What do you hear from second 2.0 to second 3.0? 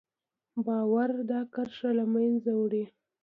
منځه وړي.